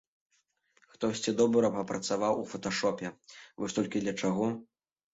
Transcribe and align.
Хтосьці 0.93 1.35
добра 1.43 1.71
папрацаваў 1.77 2.33
у 2.47 2.49
фоташопе, 2.55 3.15
вось 3.63 3.75
толькі 3.81 3.97
для 4.07 4.19
чаго? 4.21 4.53